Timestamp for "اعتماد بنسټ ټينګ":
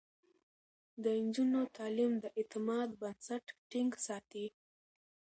2.39-3.91